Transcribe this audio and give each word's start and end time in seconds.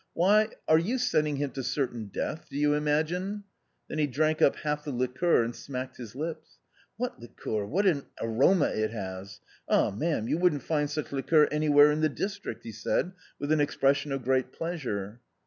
"Why, 0.15 0.49
are 0.67 0.79
you 0.79 0.97
sending 0.97 1.35
him 1.35 1.51
to 1.51 1.61
certain 1.61 2.05
death, 2.07 2.47
do 2.49 2.57
you 2.57 2.73
imagine?" 2.73 3.43
Then 3.87 3.99
he 3.99 4.07
drank 4.07 4.41
up 4.41 4.55
half 4.55 4.83
the 4.83 4.89
liqueur 4.91 5.43
and 5.43 5.55
smacked 5.55 5.97
his 5.97 6.15
lips." 6.15 6.57
What 6.97 7.19
liqueur! 7.19 7.65
What 7.67 7.85
an 7.85 8.07
aroma 8.19 8.69
it 8.73 8.89
has! 8.89 9.41
Ah, 9.69 9.91
ma'am, 9.91 10.27
you 10.27 10.39
wouldn't 10.39 10.63
find 10.63 10.89
such 10.89 11.11
liqueur 11.11 11.47
anywhere 11.51 11.91
in 11.91 12.01
the 12.01 12.09
district!" 12.09 12.63
he 12.63 12.71
said, 12.71 13.11
with 13.37 13.51
an 13.51 13.61
expression 13.61 14.11
of 14.11 14.23
great 14.23 14.51
pleasure. 14.51 15.19